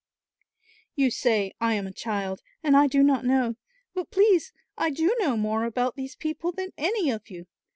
"You 0.95 1.11
say 1.11 1.53
I 1.61 1.75
am 1.75 1.85
a 1.85 1.91
child 1.93 2.41
and 2.63 2.75
I 2.75 2.87
do 2.87 3.03
not 3.03 3.23
know; 3.23 3.55
but, 3.93 4.09
please, 4.09 4.51
I 4.75 4.89
do 4.89 5.15
know 5.19 5.37
more 5.37 5.63
about 5.63 5.95
these 5.95 6.15
people 6.15 6.51
than 6.51 6.73
any 6.75 7.11
of 7.11 7.29
you. 7.29 7.45